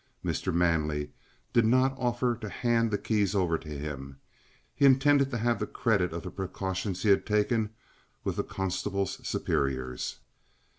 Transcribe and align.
Mr. 0.25 0.51
Manley 0.51 1.11
did 1.53 1.63
not 1.63 1.93
offer 1.95 2.35
to 2.35 2.49
hand 2.49 2.89
the 2.89 2.97
keys 2.97 3.35
over 3.35 3.59
to 3.59 3.69
him. 3.69 4.19
He 4.73 4.83
intended 4.83 5.29
to 5.29 5.37
have 5.37 5.59
the 5.59 5.67
credit 5.67 6.11
of 6.11 6.23
the 6.23 6.31
precautions 6.31 7.03
he 7.03 7.09
had 7.09 7.23
taken 7.23 7.69
with 8.23 8.35
the 8.37 8.43
constable's 8.43 9.19
superiors. 9.27 10.17